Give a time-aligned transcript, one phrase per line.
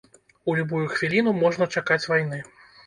[0.51, 2.45] У любую хвіліну можна чакаць вайны.